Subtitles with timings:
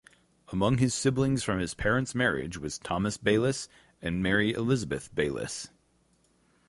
[0.51, 3.67] Among his siblings from his parents marriage was Thomas Baylis
[4.01, 5.69] and Mary Elizabeth Baylis.